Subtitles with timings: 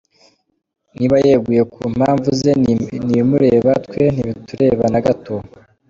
[0.97, 5.35] Niba yeguye ku mpamvu ze ni ibimureba, twe ntibitureba na gato.